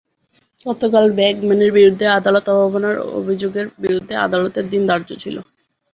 গতকাল 0.65 1.05
বার্গম্যানের 1.17 1.71
বিরুদ্ধে 1.77 2.05
আদালত 2.17 2.45
অবমাননার 2.55 2.97
অভিযোগের 3.19 3.65
বিষয়ে 3.83 4.21
আদেশের 4.25 4.65
দিন 4.71 4.81
ধার্য 4.89 5.09
ছিল। 5.23 5.35